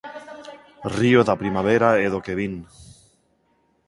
Río 0.97 1.19
da 1.27 1.39
primavera 1.41 1.89
e 2.05 2.07
do 2.13 2.23
que 2.25 2.37
vin. 2.39 2.53